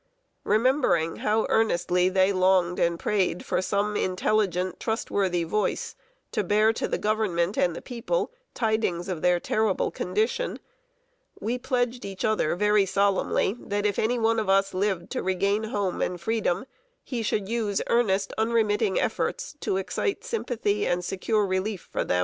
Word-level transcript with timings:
Remembering 0.43 1.17
how 1.17 1.45
earnestly 1.49 2.09
they 2.09 2.33
longed 2.33 2.79
and 2.79 2.97
prayed 2.99 3.45
for 3.45 3.61
some 3.61 3.95
intelligent, 3.95 4.79
trustworthy 4.79 5.43
voice 5.43 5.95
to 6.31 6.43
bear 6.43 6.73
to 6.73 6.87
the 6.87 6.97
Government 6.97 7.55
and 7.55 7.75
the 7.75 7.83
people 7.83 8.31
tidings 8.55 9.07
of 9.07 9.21
their 9.21 9.39
terrible 9.39 9.91
condition, 9.91 10.57
we 11.39 11.59
pledged 11.59 12.03
each 12.03 12.25
other 12.25 12.55
very 12.55 12.83
solemnly, 12.87 13.55
that 13.59 13.85
if 13.85 13.99
any 13.99 14.17
one 14.17 14.39
of 14.39 14.49
us 14.49 14.73
lived 14.73 15.11
to 15.11 15.21
regain 15.21 15.65
home 15.65 16.01
and 16.01 16.19
freedom, 16.19 16.65
he 17.03 17.21
should 17.21 17.47
use 17.47 17.79
earnest, 17.85 18.33
unremitting 18.39 18.99
efforts 18.99 19.55
to 19.59 19.77
excite 19.77 20.23
sympathy 20.23 20.87
and 20.87 21.05
secure 21.05 21.45
relief 21.45 21.87
for 21.91 22.03
them. 22.03 22.19